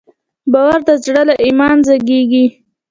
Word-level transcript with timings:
باور 0.51 0.79
د 0.89 0.91
زړه 1.03 1.21
له 1.29 1.35
ایمان 1.45 1.77
زېږېږي. 1.87 2.45